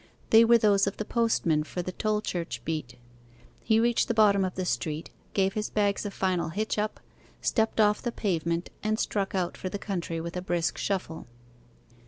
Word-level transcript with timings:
They 0.31 0.43
were 0.43 0.57
those 0.57 0.87
of 0.87 0.97
the 0.97 1.05
postman 1.05 1.63
for 1.63 1.83
the 1.83 1.91
Tolchurch 1.91 2.65
beat. 2.65 2.95
He 3.63 3.79
reached 3.79 4.07
the 4.07 4.15
bottom 4.15 4.43
of 4.43 4.55
the 4.55 4.65
street, 4.65 5.11
gave 5.35 5.53
his 5.53 5.69
bags 5.69 6.07
a 6.07 6.09
final 6.09 6.49
hitch 6.49 6.79
up, 6.79 6.99
stepped 7.39 7.79
off 7.79 8.01
the 8.01 8.11
pavement, 8.11 8.71
and 8.81 8.97
struck 8.99 9.35
out 9.35 9.55
for 9.57 9.69
the 9.69 9.77
country 9.77 10.19
with 10.19 10.35
a 10.35 10.41
brisk 10.41 10.79
shuffle. 10.79 11.27